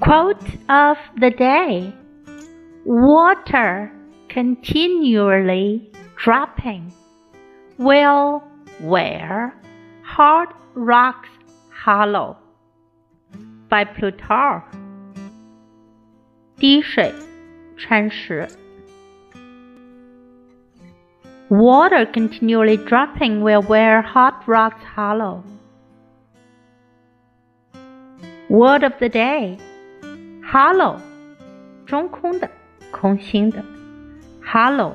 [0.00, 1.92] Quote of the day
[2.84, 3.90] Water
[4.28, 5.90] continually
[6.22, 6.92] dropping
[7.78, 8.42] will
[8.80, 9.54] wear
[10.02, 11.28] hard rocks
[11.70, 12.36] hollow.
[13.68, 14.64] By Plutarch.
[16.58, 17.12] 滴水
[17.76, 18.48] 穿石。
[21.48, 25.44] Water continually dropping will wear hot rocks hollow.
[28.48, 29.58] Word of the day
[30.51, 30.97] Hollow
[31.85, 32.49] 中空的
[32.91, 33.63] 空心的
[34.43, 34.91] hollow